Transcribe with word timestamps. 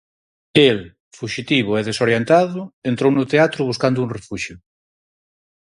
El, 0.69 0.79
fuxitivo 1.17 1.71
e 1.79 1.81
desorientado, 1.89 2.61
entrou 2.91 3.11
no 3.15 3.29
teatro 3.31 3.61
buscando 3.69 3.99
un 4.05 4.13
refuxio. 4.17 4.55